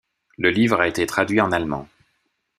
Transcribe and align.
Le 0.39 0.49
livre 0.49 0.79
a 0.81 0.87
été 0.87 1.05
traduit 1.05 1.41
en 1.41 1.51
allemand. 1.51 1.87